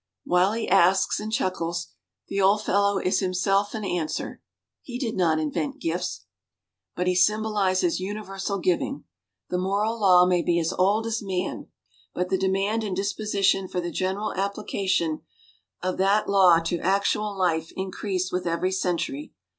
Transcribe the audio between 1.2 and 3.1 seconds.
chuckles, the old fellow